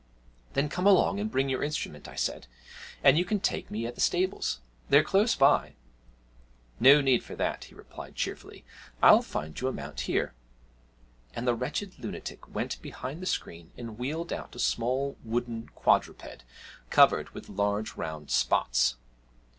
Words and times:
'Then 0.53 0.67
come 0.67 0.87
along 0.87 1.19
and 1.19 1.29
bring 1.29 1.47
your 1.47 1.61
instrument,' 1.63 2.07
I 2.07 2.15
said, 2.15 2.47
'and 3.03 3.19
you 3.19 3.23
can 3.23 3.39
take 3.39 3.69
me 3.69 3.85
at 3.85 3.93
the 3.93 4.01
stables; 4.01 4.59
they're 4.89 5.03
close 5.03 5.35
by.' 5.35 5.75
'No 6.79 7.01
need 7.01 7.23
for 7.23 7.35
that,' 7.35 7.65
he 7.65 7.75
replied 7.75 8.15
cheerfully. 8.15 8.65
'I'll 9.03 9.21
find 9.21 9.61
you 9.61 9.67
a 9.67 9.71
mount 9.71 9.99
here.' 10.09 10.33
And 11.35 11.45
the 11.47 11.53
wretched 11.53 11.99
lunatic 11.99 12.51
went 12.51 12.81
behind 12.81 13.21
the 13.21 13.27
screen 13.27 13.69
and 13.77 13.99
wheeled 13.99 14.33
out 14.33 14.55
a 14.55 14.59
small 14.59 15.17
wooden 15.23 15.67
quadruped 15.75 16.45
covered 16.89 17.29
with 17.35 17.47
large 17.47 17.95
round 17.95 18.31
spots! 18.31 18.95